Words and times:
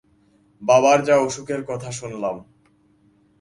বাবার 0.61 0.99
যা 1.05 1.15
অসুখের 1.17 1.61
কথা 1.65 1.89
শুনলাম। 1.91 2.35